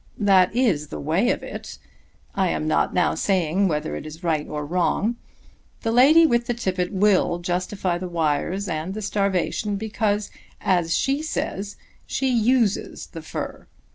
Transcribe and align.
"That 0.17 0.55
is 0.55 0.87
the 0.87 0.99
way 0.99 1.29
of 1.29 1.43
it. 1.43 1.77
I 2.33 2.49
am 2.49 2.67
not 2.67 2.91
now 2.91 3.13
saying 3.13 3.67
whether 3.67 3.95
it 3.95 4.07
is 4.07 4.23
right 4.23 4.47
or 4.47 4.65
wrong. 4.65 5.15
The 5.83 5.91
lady 5.91 6.25
with 6.25 6.47
the 6.47 6.55
tippet 6.55 6.91
will 6.91 7.37
justify 7.37 7.99
the 7.99 8.09
wires 8.09 8.67
and 8.67 8.95
the 8.95 9.03
starvation 9.03 9.75
because, 9.75 10.31
as 10.59 10.97
she 10.97 11.17
will 11.17 11.23
say, 11.25 11.61
she 12.07 12.27
uses 12.29 13.09
the 13.11 13.21
fur. 13.21 13.67